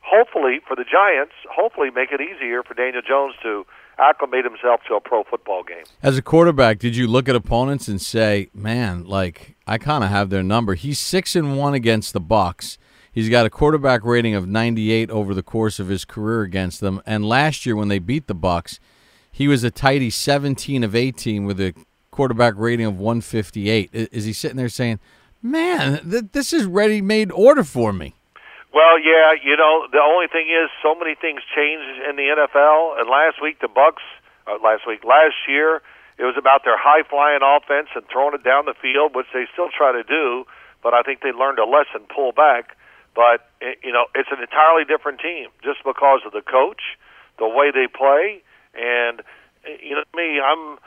hopefully 0.00 0.60
for 0.66 0.74
the 0.76 0.84
Giants, 0.84 1.34
hopefully 1.50 1.90
make 1.90 2.12
it 2.12 2.20
easier 2.20 2.62
for 2.62 2.74
Daniel 2.74 3.02
Jones 3.02 3.34
to 3.42 3.66
acclimate 3.98 4.44
himself 4.44 4.80
to 4.88 4.94
a 4.94 5.00
pro 5.00 5.24
football 5.24 5.62
game. 5.62 5.84
As 6.02 6.16
a 6.16 6.22
quarterback, 6.22 6.78
did 6.78 6.96
you 6.96 7.06
look 7.06 7.28
at 7.28 7.36
opponents 7.36 7.88
and 7.88 8.00
say, 8.00 8.48
"Man, 8.54 9.04
like 9.04 9.56
I 9.66 9.78
kind 9.78 10.04
of 10.04 10.10
have 10.10 10.30
their 10.30 10.42
number." 10.42 10.74
He's 10.74 10.98
six 10.98 11.36
and 11.36 11.56
one 11.56 11.74
against 11.74 12.12
the 12.12 12.20
Bucs. 12.20 12.78
He's 13.12 13.28
got 13.28 13.44
a 13.44 13.50
quarterback 13.50 14.04
rating 14.04 14.34
of 14.34 14.46
98 14.46 15.10
over 15.10 15.34
the 15.34 15.42
course 15.42 15.80
of 15.80 15.88
his 15.88 16.04
career 16.04 16.42
against 16.42 16.80
them. 16.80 17.02
And 17.04 17.24
last 17.24 17.66
year, 17.66 17.74
when 17.74 17.88
they 17.88 17.98
beat 17.98 18.28
the 18.28 18.34
Bucs, 18.36 18.78
he 19.32 19.48
was 19.48 19.64
a 19.64 19.70
tidy 19.70 20.10
17 20.10 20.84
of 20.84 20.94
18 20.94 21.44
with 21.44 21.60
a 21.60 21.74
quarterback 22.10 22.54
rating 22.56 22.86
of 22.86 22.98
158. 22.98 23.90
Is 23.92 24.24
he 24.24 24.32
sitting 24.32 24.56
there 24.56 24.68
saying, 24.68 25.00
"Man, 25.42 26.08
th- 26.08 26.24
this 26.32 26.52
is 26.52 26.66
ready-made 26.66 27.32
order 27.32 27.64
for 27.64 27.92
me"? 27.92 28.14
Well, 28.72 29.02
yeah, 29.02 29.34
you 29.42 29.56
know, 29.58 29.90
the 29.90 29.98
only 29.98 30.30
thing 30.30 30.46
is 30.46 30.70
so 30.78 30.94
many 30.94 31.18
things 31.18 31.42
change 31.54 31.82
in 32.06 32.14
the 32.14 32.30
NFL. 32.30 33.00
And 33.02 33.10
last 33.10 33.42
week, 33.42 33.58
the 33.58 33.66
Bucs, 33.66 34.02
uh, 34.46 34.62
last 34.62 34.86
week, 34.86 35.02
last 35.02 35.34
year, 35.48 35.82
it 36.18 36.24
was 36.24 36.38
about 36.38 36.62
their 36.62 36.78
high 36.78 37.02
flying 37.02 37.42
offense 37.42 37.90
and 37.98 38.06
throwing 38.06 38.34
it 38.34 38.44
down 38.46 38.70
the 38.70 38.78
field, 38.78 39.14
which 39.14 39.26
they 39.34 39.50
still 39.52 39.74
try 39.74 39.90
to 39.90 40.06
do. 40.06 40.46
But 40.82 40.94
I 40.94 41.02
think 41.02 41.20
they 41.20 41.34
learned 41.34 41.58
a 41.58 41.66
lesson, 41.66 42.06
pull 42.14 42.30
back. 42.30 42.78
But 43.14 43.50
eh, 43.58 43.74
you 43.82 43.90
know, 43.90 44.06
it's 44.14 44.30
an 44.30 44.38
entirely 44.38 44.86
different 44.86 45.18
team 45.18 45.50
just 45.66 45.82
because 45.82 46.22
of 46.22 46.30
the 46.30 46.42
coach, 46.46 46.94
the 47.42 47.48
way 47.50 47.74
they 47.74 47.90
play, 47.90 48.46
and 48.78 49.18
eh, 49.66 49.82
you 49.82 49.98
know 49.98 50.06
me, 50.14 50.38
I'm. 50.38 50.78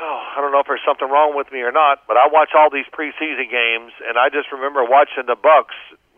Oh, 0.00 0.20
I 0.34 0.40
don't 0.40 0.56
know 0.56 0.64
if 0.64 0.66
there's 0.66 0.80
something 0.88 1.06
wrong 1.06 1.36
with 1.36 1.52
me 1.52 1.60
or 1.60 1.70
not, 1.70 2.08
but 2.08 2.16
I 2.16 2.26
watch 2.32 2.56
all 2.56 2.72
these 2.72 2.88
preseason 2.88 3.52
games, 3.52 3.92
and 4.08 4.16
I 4.16 4.32
just 4.32 4.50
remember 4.50 4.82
watching 4.82 5.28
the 5.28 5.36
Bucs 5.36 5.76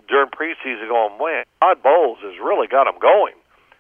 during 0.09 0.31
preseason 0.31 0.89
going, 0.89 1.19
man, 1.19 1.45
Todd 1.61 1.83
Bowles 1.83 2.19
has 2.23 2.39
really 2.43 2.67
got 2.67 2.85
them 2.85 3.01
going. 3.01 3.35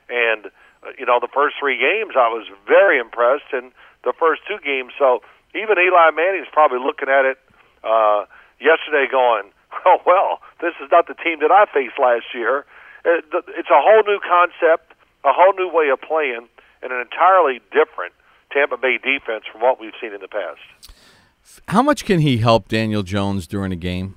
And, 0.08 0.46
uh, 0.82 0.92
you 0.98 1.06
know, 1.06 1.18
the 1.20 1.32
first 1.32 1.56
three 1.58 1.78
games 1.78 2.14
I 2.16 2.28
was 2.28 2.46
very 2.66 2.98
impressed, 2.98 3.52
and 3.52 3.72
the 4.04 4.12
first 4.12 4.42
two 4.46 4.58
games. 4.64 4.92
So 4.98 5.22
even 5.54 5.78
Eli 5.78 6.10
Manning's 6.10 6.48
probably 6.52 6.78
looking 6.78 7.08
at 7.08 7.24
it 7.24 7.38
uh, 7.82 8.24
yesterday 8.60 9.06
going, 9.10 9.50
oh, 9.86 9.98
well, 10.06 10.40
this 10.60 10.74
is 10.82 10.90
not 10.90 11.08
the 11.08 11.14
team 11.14 11.40
that 11.40 11.50
I 11.50 11.66
faced 11.72 11.98
last 11.98 12.26
year. 12.34 12.66
Uh, 13.04 13.20
it's 13.56 13.70
a 13.70 13.80
whole 13.80 14.02
new 14.04 14.20
concept, 14.20 14.92
a 15.24 15.32
whole 15.32 15.52
new 15.54 15.68
way 15.68 15.88
of 15.90 16.00
playing, 16.00 16.48
and 16.82 16.92
an 16.92 17.00
entirely 17.00 17.60
different 17.72 18.12
Tampa 18.52 18.76
Bay 18.76 18.98
defense 18.98 19.44
from 19.50 19.60
what 19.60 19.80
we've 19.80 19.96
seen 20.00 20.12
in 20.12 20.20
the 20.20 20.28
past. 20.28 20.60
How 21.68 21.82
much 21.82 22.04
can 22.04 22.20
he 22.20 22.38
help 22.38 22.68
Daniel 22.68 23.02
Jones 23.02 23.46
during 23.46 23.72
a 23.72 23.76
game? 23.76 24.16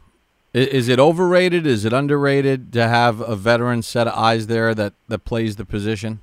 Is 0.58 0.90
it 0.90 1.00
overrated? 1.00 1.68
Is 1.68 1.86
it 1.86 1.94
underrated 1.94 2.74
to 2.74 2.88
have 2.88 3.22
a 3.22 3.36
veteran 3.36 3.84
set 3.84 4.08
of 4.08 4.14
eyes 4.14 4.48
there 4.48 4.74
that, 4.74 4.94
that 5.08 5.20
plays 5.20 5.56
the 5.56 5.66
position? 5.66 6.22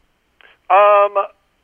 Um, 0.70 1.14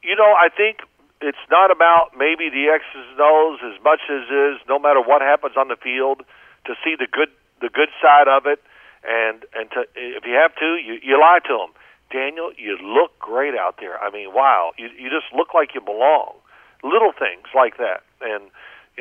you 0.03 0.15
know, 0.15 0.35
I 0.39 0.49
think 0.55 0.79
it's 1.21 1.43
not 1.51 1.73
about 1.73 2.13
maybe 2.17 2.49
the 2.49 2.71
X's 2.71 3.11
and 3.11 3.21
O's 3.21 3.59
as 3.65 3.83
much 3.83 4.01
as 4.09 4.23
is 4.31 4.61
no 4.69 4.79
matter 4.79 5.01
what 5.01 5.21
happens 5.21 5.57
on 5.57 5.67
the 5.69 5.77
field 5.77 6.23
to 6.67 6.75
see 6.85 6.95
the 6.97 7.09
good 7.11 7.29
the 7.61 7.69
good 7.69 7.89
side 8.01 8.29
of 8.29 8.47
it, 8.47 8.63
and 9.03 9.45
and 9.53 9.71
to, 9.73 9.85
if 9.97 10.25
you 10.25 10.35
have 10.35 10.55
to, 10.57 10.77
you, 10.77 10.99
you 11.03 11.21
lie 11.21 11.41
to 11.45 11.53
them. 11.59 11.75
Daniel, 12.11 12.53
you 12.57 12.79
look 12.83 13.19
great 13.19 13.55
out 13.55 13.77
there. 13.81 13.99
I 13.99 14.11
mean, 14.11 14.33
wow, 14.33 14.73
you 14.79 14.89
you 14.97 15.11
just 15.11 15.35
look 15.35 15.55
like 15.55 15.75
you 15.75 15.81
belong. 15.81 16.35
Little 16.83 17.13
things 17.13 17.47
like 17.55 17.77
that, 17.79 18.03
and 18.23 18.51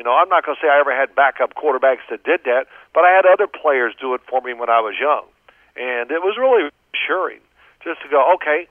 you 0.00 0.04
know, 0.08 0.16
I'm 0.16 0.32
not 0.32 0.48
going 0.48 0.56
to 0.56 0.60
say 0.64 0.72
I 0.72 0.80
ever 0.80 0.96
had 0.96 1.12
backup 1.12 1.52
quarterbacks 1.52 2.08
that 2.08 2.24
did 2.24 2.48
that, 2.48 2.72
but 2.96 3.04
I 3.04 3.12
had 3.12 3.28
other 3.28 3.44
players 3.44 3.92
do 4.00 4.16
it 4.16 4.24
for 4.24 4.40
me 4.40 4.56
when 4.56 4.72
I 4.72 4.80
was 4.80 4.96
young, 4.96 5.28
and 5.76 6.08
it 6.08 6.24
was 6.24 6.40
really 6.40 6.72
assuring 6.96 7.44
just 7.84 8.00
to 8.00 8.08
go, 8.08 8.24
okay. 8.40 8.64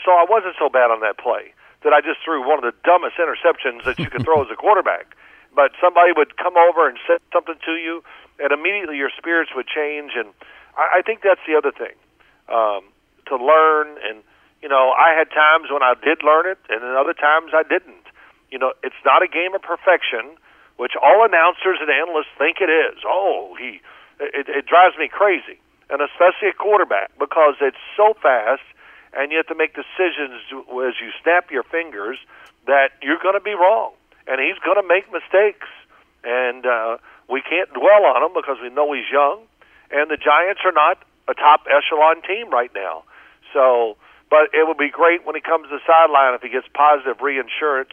So 0.00 0.16
I 0.16 0.24
wasn't 0.24 0.56
so 0.56 0.72
bad 0.72 0.88
on 0.88 1.04
that 1.04 1.20
play 1.20 1.52
that 1.84 1.92
I 1.92 2.00
just 2.00 2.24
threw 2.24 2.40
one 2.48 2.56
of 2.56 2.64
the 2.64 2.72
dumbest 2.80 3.20
interceptions 3.20 3.84
that 3.84 4.00
you 4.00 4.08
could 4.08 4.24
throw 4.24 4.40
as 4.40 4.48
a 4.48 4.56
quarterback. 4.56 5.12
But 5.52 5.76
somebody 5.84 6.16
would 6.16 6.40
come 6.40 6.56
over 6.56 6.88
and 6.88 6.96
say 7.04 7.20
something 7.28 7.60
to 7.68 7.76
you, 7.76 8.00
and 8.40 8.48
immediately 8.48 8.96
your 8.96 9.12
spirits 9.20 9.52
would 9.52 9.68
change. 9.68 10.16
And 10.16 10.32
I, 10.80 11.00
I 11.00 11.02
think 11.04 11.20
that's 11.20 11.44
the 11.44 11.60
other 11.60 11.76
thing 11.76 11.92
um, 12.48 12.88
to 13.28 13.36
learn. 13.36 14.00
And 14.00 14.24
you 14.64 14.72
know, 14.72 14.96
I 14.96 15.12
had 15.12 15.28
times 15.28 15.68
when 15.68 15.84
I 15.84 15.92
did 15.92 16.24
learn 16.24 16.48
it, 16.48 16.56
and 16.72 16.80
then 16.80 16.96
other 16.96 17.12
times 17.12 17.52
I 17.52 17.68
didn't. 17.68 17.97
You 18.50 18.58
know, 18.58 18.72
it's 18.82 18.98
not 19.04 19.22
a 19.22 19.28
game 19.28 19.54
of 19.54 19.62
perfection, 19.62 20.36
which 20.76 20.92
all 20.96 21.24
announcers 21.24 21.78
and 21.80 21.90
analysts 21.90 22.32
think 22.38 22.58
it 22.60 22.70
is. 22.70 23.02
Oh, 23.04 23.54
he, 23.58 23.80
it, 24.20 24.48
it 24.48 24.64
drives 24.66 24.96
me 24.96 25.08
crazy, 25.08 25.60
and 25.90 26.00
especially 26.00 26.48
a 26.48 26.56
quarterback 26.56 27.10
because 27.18 27.56
it's 27.60 27.80
so 27.96 28.14
fast, 28.22 28.64
and 29.12 29.30
you 29.30 29.36
have 29.38 29.48
to 29.48 29.58
make 29.58 29.74
decisions 29.74 30.40
as 30.48 30.94
you 31.00 31.10
snap 31.22 31.50
your 31.50 31.64
fingers 31.64 32.18
that 32.66 32.96
you're 33.02 33.20
going 33.20 33.36
to 33.36 33.44
be 33.44 33.54
wrong, 33.54 33.92
and 34.26 34.40
he's 34.40 34.58
going 34.64 34.80
to 34.80 34.86
make 34.86 35.10
mistakes, 35.12 35.68
and 36.24 36.64
uh, 36.64 36.96
we 37.28 37.42
can't 37.42 37.72
dwell 37.72 38.06
on 38.08 38.22
him 38.22 38.32
because 38.32 38.56
we 38.62 38.70
know 38.70 38.92
he's 38.92 39.08
young, 39.12 39.44
and 39.90 40.10
the 40.10 40.16
Giants 40.16 40.60
are 40.64 40.72
not 40.72 41.02
a 41.28 41.34
top 41.34 41.66
echelon 41.68 42.22
team 42.22 42.48
right 42.48 42.70
now. 42.74 43.04
So, 43.52 43.96
but 44.30 44.52
it 44.52 44.68
would 44.68 44.76
be 44.76 44.90
great 44.90 45.24
when 45.24 45.34
he 45.34 45.40
comes 45.40 45.68
to 45.68 45.76
the 45.76 45.84
sideline 45.84 46.34
if 46.34 46.42
he 46.42 46.48
gets 46.48 46.68
positive 46.72 47.20
reinsurance 47.20 47.92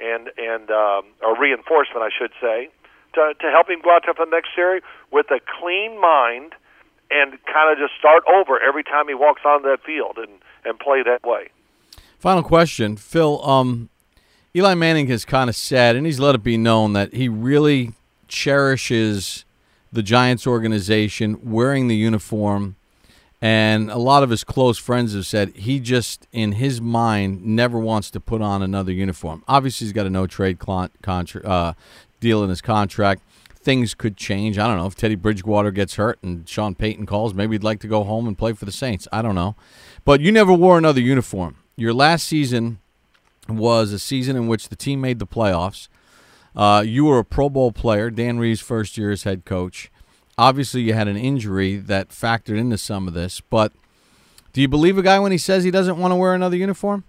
and 0.00 0.30
and 0.36 0.70
um, 0.70 1.04
or 1.22 1.38
reinforcement, 1.38 2.02
I 2.02 2.10
should 2.16 2.32
say, 2.40 2.68
to 3.14 3.34
to 3.40 3.50
help 3.50 3.68
him 3.68 3.80
go 3.82 3.94
out 3.94 4.04
to 4.04 4.14
the 4.16 4.26
next 4.26 4.50
series 4.54 4.82
with 5.10 5.30
a 5.30 5.40
clean 5.60 6.00
mind 6.00 6.54
and 7.10 7.32
kind 7.44 7.72
of 7.72 7.78
just 7.78 7.98
start 7.98 8.22
over 8.32 8.60
every 8.60 8.84
time 8.84 9.08
he 9.08 9.14
walks 9.14 9.42
on 9.44 9.62
that 9.62 9.78
field 9.84 10.16
and 10.18 10.40
and 10.64 10.78
play 10.78 11.02
that 11.02 11.24
way. 11.24 11.48
Final 12.18 12.42
question, 12.42 12.96
Phil. 12.96 13.42
Um, 13.44 13.88
Eli 14.54 14.74
Manning 14.74 15.06
has 15.06 15.24
kind 15.24 15.48
of 15.48 15.56
said, 15.56 15.96
and 15.96 16.04
he's 16.04 16.18
let 16.18 16.34
it 16.34 16.42
be 16.42 16.56
known 16.56 16.92
that 16.92 17.14
he 17.14 17.28
really 17.28 17.94
cherishes 18.28 19.44
the 19.92 20.02
Giants 20.02 20.46
organization, 20.46 21.38
wearing 21.42 21.88
the 21.88 21.96
uniform. 21.96 22.76
And 23.42 23.90
a 23.90 23.96
lot 23.96 24.22
of 24.22 24.28
his 24.28 24.44
close 24.44 24.76
friends 24.76 25.14
have 25.14 25.26
said 25.26 25.56
he 25.56 25.80
just, 25.80 26.26
in 26.30 26.52
his 26.52 26.80
mind, 26.80 27.42
never 27.42 27.78
wants 27.78 28.10
to 28.10 28.20
put 28.20 28.42
on 28.42 28.60
another 28.62 28.92
uniform. 28.92 29.42
Obviously, 29.48 29.86
he's 29.86 29.92
got 29.92 30.06
a 30.06 30.10
no 30.10 30.26
trade 30.26 30.58
contra- 30.58 31.46
uh, 31.46 31.72
deal 32.20 32.44
in 32.44 32.50
his 32.50 32.60
contract. 32.60 33.22
Things 33.54 33.94
could 33.94 34.16
change. 34.16 34.58
I 34.58 34.66
don't 34.66 34.76
know 34.76 34.86
if 34.86 34.94
Teddy 34.94 35.14
Bridgewater 35.14 35.70
gets 35.70 35.94
hurt 35.94 36.18
and 36.22 36.46
Sean 36.48 36.74
Payton 36.74 37.06
calls. 37.06 37.32
Maybe 37.32 37.54
he'd 37.54 37.64
like 37.64 37.80
to 37.80 37.88
go 37.88 38.04
home 38.04 38.26
and 38.26 38.36
play 38.36 38.52
for 38.52 38.66
the 38.66 38.72
Saints. 38.72 39.08
I 39.10 39.22
don't 39.22 39.34
know. 39.34 39.56
But 40.04 40.20
you 40.20 40.32
never 40.32 40.52
wore 40.52 40.76
another 40.76 41.00
uniform. 41.00 41.56
Your 41.76 41.94
last 41.94 42.26
season 42.26 42.78
was 43.48 43.92
a 43.92 43.98
season 43.98 44.36
in 44.36 44.48
which 44.48 44.68
the 44.68 44.76
team 44.76 45.00
made 45.00 45.18
the 45.18 45.26
playoffs. 45.26 45.88
Uh, 46.54 46.82
you 46.86 47.04
were 47.04 47.18
a 47.18 47.24
Pro 47.24 47.48
Bowl 47.48 47.72
player, 47.72 48.10
Dan 48.10 48.38
Reeves' 48.38 48.60
first 48.60 48.98
year 48.98 49.10
as 49.10 49.22
head 49.22 49.44
coach. 49.44 49.90
Obviously, 50.40 50.80
you 50.80 50.94
had 50.94 51.06
an 51.06 51.18
injury 51.18 51.76
that 51.76 52.08
factored 52.08 52.56
into 52.56 52.78
some 52.78 53.06
of 53.06 53.12
this, 53.12 53.42
but 53.42 53.76
do 54.54 54.62
you 54.62 54.68
believe 54.68 54.96
a 54.96 55.02
guy 55.02 55.20
when 55.20 55.32
he 55.32 55.36
says 55.36 55.64
he 55.64 55.70
doesn't 55.70 55.98
want 55.98 56.12
to 56.12 56.16
wear 56.16 56.32
another 56.32 56.56
uniform? 56.56 57.04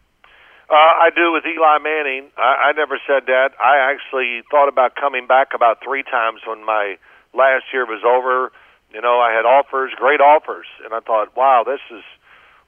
Uh, 0.69 0.75
I 0.75 1.11
do 1.15 1.31
with 1.31 1.45
Eli 1.47 1.77
Manning. 1.79 2.27
I, 2.35 2.67
I 2.67 2.71
never 2.75 2.99
said 3.07 3.31
that. 3.31 3.55
I 3.55 3.87
actually 3.87 4.43
thought 4.51 4.67
about 4.67 4.99
coming 4.99 5.27
back 5.27 5.55
about 5.55 5.79
three 5.81 6.03
times 6.03 6.41
when 6.45 6.65
my 6.65 6.97
last 7.33 7.71
year 7.71 7.85
was 7.85 8.03
over. 8.03 8.51
You 8.91 8.99
know, 8.99 9.23
I 9.23 9.31
had 9.31 9.47
offers, 9.47 9.93
great 9.95 10.19
offers, 10.19 10.67
and 10.83 10.93
I 10.93 10.99
thought, 10.99 11.31
wow, 11.33 11.63
this 11.65 11.79
is 11.87 12.03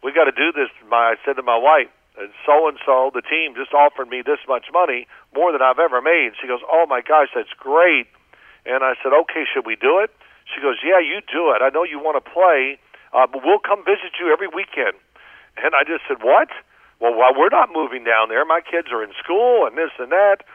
we 0.01 0.13
got 0.15 0.31
to 0.31 0.31
do 0.31 0.55
this. 0.55 0.71
My 0.87 1.11
I 1.11 1.15
said 1.25 1.35
to 1.35 1.43
my 1.43 1.59
wife, 1.59 1.91
and 2.17 2.31
so 2.47 2.69
and 2.69 2.79
so, 2.85 3.11
the 3.13 3.21
team 3.21 3.51
just 3.59 3.73
offered 3.73 4.07
me 4.07 4.23
this 4.25 4.39
much 4.47 4.71
money, 4.71 5.07
more 5.35 5.51
than 5.51 5.61
I've 5.61 5.79
ever 5.79 6.01
made. 6.01 6.39
She 6.39 6.47
goes, 6.47 6.63
Oh 6.71 6.85
my 6.87 7.01
gosh, 7.01 7.35
that's 7.35 7.51
great. 7.59 8.07
And 8.65 8.79
I 8.79 8.95
said, 9.03 9.11
Okay, 9.11 9.43
should 9.53 9.65
we 9.65 9.75
do 9.75 9.99
it? 9.99 10.09
She 10.49 10.61
goes, 10.61 10.77
Yeah, 10.83 10.99
you 10.99 11.21
do 11.31 11.51
it. 11.51 11.61
I 11.61 11.69
know 11.69 11.83
you 11.83 11.99
want 11.99 12.17
to 12.19 12.25
play, 12.25 12.79
uh, 13.13 13.27
but 13.27 13.41
we'll 13.43 13.63
come 13.63 13.83
visit 13.85 14.17
you 14.19 14.31
every 14.31 14.47
weekend. 14.47 14.97
And 15.57 15.75
I 15.75 15.83
just 15.83 16.03
said, 16.07 16.23
What? 16.23 16.49
Well, 16.99 17.13
while 17.15 17.35
we're 17.35 17.51
not 17.51 17.69
moving 17.73 18.03
down 18.03 18.29
there, 18.29 18.45
my 18.45 18.61
kids 18.61 18.87
are 18.91 19.03
in 19.03 19.11
school 19.21 19.67
and 19.67 19.77
this 19.77 19.91
and 19.99 20.11
that. 20.11 20.47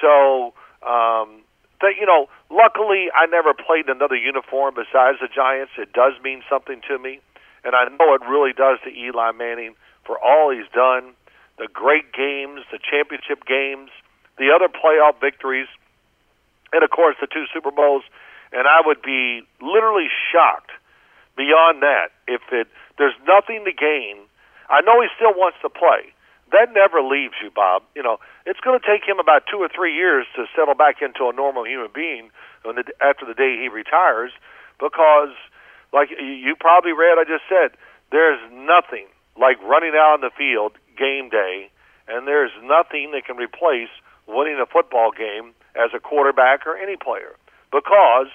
So, 0.00 0.54
um, 0.86 1.42
that 1.80 1.98
you 1.98 2.06
know, 2.06 2.28
luckily 2.50 3.08
I 3.12 3.26
never 3.26 3.52
played 3.52 3.88
another 3.88 4.16
uniform 4.16 4.74
besides 4.74 5.18
the 5.20 5.28
Giants. 5.28 5.72
It 5.78 5.92
does 5.92 6.14
mean 6.22 6.42
something 6.48 6.80
to 6.88 6.98
me, 6.98 7.20
and 7.64 7.74
I 7.74 7.84
know 7.90 8.14
it 8.14 8.22
really 8.28 8.52
does 8.52 8.78
to 8.84 8.90
Eli 8.90 9.32
Manning 9.32 9.74
for 10.04 10.18
all 10.22 10.54
he's 10.54 10.70
done, 10.72 11.12
the 11.58 11.68
great 11.72 12.12
games, 12.12 12.62
the 12.70 12.78
championship 12.78 13.44
games, 13.44 13.90
the 14.38 14.52
other 14.54 14.68
playoff 14.68 15.20
victories, 15.20 15.68
and 16.72 16.82
of 16.82 16.90
course 16.90 17.16
the 17.20 17.26
two 17.26 17.44
Super 17.52 17.70
Bowls. 17.70 18.04
And 18.52 18.66
I 18.66 18.80
would 18.84 19.02
be 19.02 19.42
literally 19.60 20.08
shocked 20.32 20.70
beyond 21.36 21.82
that 21.82 22.10
if 22.26 22.40
it 22.52 22.68
there's 22.98 23.16
nothing 23.28 23.64
to 23.64 23.72
gain. 23.72 24.24
I 24.68 24.80
know 24.80 25.00
he 25.00 25.08
still 25.14 25.36
wants 25.36 25.58
to 25.62 25.68
play. 25.68 26.12
That 26.52 26.72
never 26.72 27.02
leaves 27.02 27.34
you, 27.42 27.50
Bob. 27.50 27.82
You 27.94 28.02
know, 28.02 28.18
it's 28.46 28.60
going 28.60 28.78
to 28.78 28.84
take 28.86 29.06
him 29.06 29.18
about 29.18 29.44
two 29.50 29.58
or 29.58 29.68
three 29.68 29.94
years 29.94 30.26
to 30.36 30.46
settle 30.54 30.74
back 30.74 31.02
into 31.02 31.28
a 31.28 31.32
normal 31.32 31.66
human 31.66 31.90
being 31.92 32.30
the, 32.64 32.84
after 33.00 33.26
the 33.26 33.34
day 33.34 33.58
he 33.60 33.68
retires, 33.68 34.32
because, 34.78 35.34
like 35.92 36.10
you 36.10 36.54
probably 36.58 36.92
read, 36.92 37.18
I 37.18 37.24
just 37.24 37.44
said, 37.48 37.76
there's 38.10 38.40
nothing 38.50 39.06
like 39.38 39.60
running 39.62 39.94
out 39.94 40.18
on 40.18 40.20
the 40.22 40.30
field 40.34 40.72
game 40.96 41.28
day, 41.28 41.70
and 42.08 42.26
there's 42.26 42.54
nothing 42.62 43.10
that 43.12 43.26
can 43.26 43.36
replace 43.36 43.90
winning 44.26 44.58
a 44.58 44.66
football 44.66 45.10
game 45.10 45.52
as 45.74 45.90
a 45.94 46.00
quarterback 46.00 46.66
or 46.66 46.76
any 46.76 46.96
player 46.96 47.36
because 47.76 48.32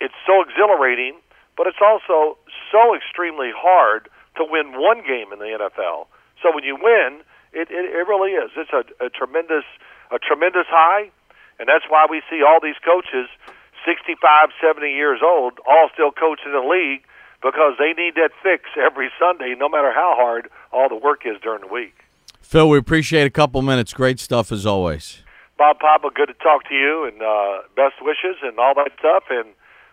it's 0.00 0.14
so 0.28 0.44
exhilarating, 0.44 1.16
but 1.56 1.66
it's 1.66 1.80
also 1.80 2.36
so 2.68 2.92
extremely 2.92 3.48
hard 3.56 4.12
to 4.36 4.44
win 4.44 4.76
one 4.76 5.00
game 5.00 5.32
in 5.32 5.40
the 5.40 5.56
NFL. 5.56 6.12
So 6.44 6.52
when 6.52 6.64
you 6.64 6.76
win, 6.76 7.24
it, 7.56 7.72
it, 7.72 7.88
it 7.88 8.04
really 8.04 8.36
is. 8.36 8.52
It's 8.52 8.76
a, 8.76 8.84
a 9.00 9.08
tremendous 9.08 9.64
a 10.12 10.20
tremendous 10.20 10.68
high, 10.68 11.10
and 11.58 11.66
that's 11.66 11.88
why 11.88 12.06
we 12.08 12.22
see 12.30 12.42
all 12.44 12.60
these 12.62 12.78
coaches, 12.84 13.26
65, 13.82 14.50
70 14.60 14.86
years 14.92 15.18
old, 15.24 15.58
all 15.66 15.88
still 15.92 16.12
coaching 16.12 16.52
the 16.52 16.62
league 16.62 17.02
because 17.42 17.74
they 17.78 17.90
need 17.90 18.14
that 18.14 18.30
fix 18.42 18.70
every 18.76 19.10
Sunday, 19.18 19.56
no 19.58 19.68
matter 19.68 19.92
how 19.92 20.14
hard 20.14 20.48
all 20.70 20.88
the 20.88 20.94
work 21.00 21.22
is 21.24 21.40
during 21.42 21.62
the 21.62 21.72
week. 21.72 22.04
Phil, 22.40 22.68
we 22.68 22.78
appreciate 22.78 23.26
a 23.26 23.30
couple 23.30 23.62
minutes. 23.62 23.92
Great 23.92 24.20
stuff 24.20 24.52
as 24.52 24.64
always. 24.64 25.24
Bob 25.58 25.78
Papa, 25.78 26.10
good 26.14 26.26
to 26.26 26.34
talk 26.34 26.68
to 26.68 26.74
you, 26.74 27.04
and 27.06 27.22
uh, 27.22 27.62
best 27.74 27.94
wishes 28.02 28.36
and 28.42 28.58
all 28.58 28.74
that 28.74 28.90
stuff, 28.98 29.24
and 29.30 29.48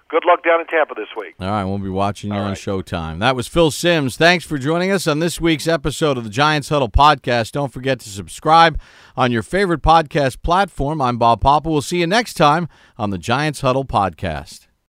good 0.10 0.24
luck 0.25 0.43
down 0.43 0.60
in 0.60 0.67
Tampa 0.67 0.93
this 0.96 1.08
week. 1.17 1.36
All 1.39 1.48
right, 1.48 1.63
we'll 1.63 1.77
be 1.79 1.89
watching 1.89 2.32
you 2.32 2.36
all 2.36 2.43
on 2.43 2.50
right. 2.50 2.58
Showtime. 2.58 3.20
That 3.20 3.36
was 3.36 3.48
Phil 3.48 3.72
Simms. 3.72 4.17
Thanks 4.17 4.46
for 4.46 4.58
joining 4.58 4.91
us 4.91 5.08
on 5.08 5.20
this 5.20 5.39
week's 5.39 5.67
episode 5.67 6.17
of 6.17 6.24
the 6.25 6.29
Giants 6.29 6.70
Huddle 6.70 6.89
podcast. 6.89 7.53
Don't 7.53 7.72
forget 7.72 8.00
to 8.01 8.10
subscribe 8.10 8.79
on 9.15 9.32
your 9.32 9.43
favorite 9.43 9.82
podcast 9.82 10.41
platform. 10.41 11.01
I'm 11.01 11.17
Bob 11.17 11.41
Papa. 11.41 11.70
We'll 11.70 11.82
see 11.82 12.00
you 12.00 12.08
next 12.08 12.34
time 12.34 12.67
on 12.98 13.10
the 13.12 13.17
Giants 13.17 13.62
Huddle 13.62 13.86
podcast. 13.86 14.67